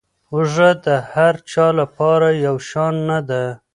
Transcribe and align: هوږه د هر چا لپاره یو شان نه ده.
هوږه 0.29 0.69
د 0.85 0.87
هر 1.11 1.33
چا 1.51 1.67
لپاره 1.79 2.27
یو 2.45 2.55
شان 2.69 2.93
نه 3.09 3.19
ده. 3.29 3.43